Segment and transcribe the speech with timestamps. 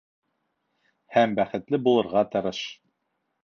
[1.17, 2.67] Һәм бәхетле булырға тырыш.